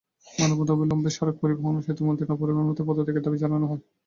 মানববন্ধনে 0.31 0.75
অবিলম্বে 0.75 1.09
সড়ক 1.11 1.35
পরিবহন 1.41 1.75
ও 1.77 1.85
সেতুমন্ত্রী 1.87 2.23
এবং 2.23 2.31
নৌপরিবহনমন্ত্রীর 2.31 2.87
পদত্যাগের 2.89 3.25
দাবি 3.25 3.37
জানানো 3.43 3.65
হয়। 3.67 3.81